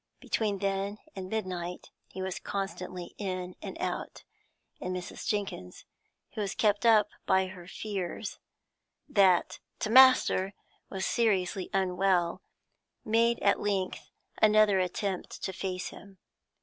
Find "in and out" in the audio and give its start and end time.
3.19-4.23